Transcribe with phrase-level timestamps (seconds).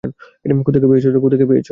[0.65, 1.05] কোত্থেকে পেয়েছ
[1.05, 1.19] এটা?